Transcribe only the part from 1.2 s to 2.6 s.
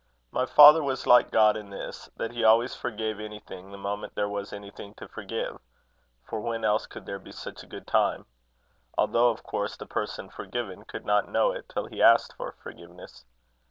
God in this, that he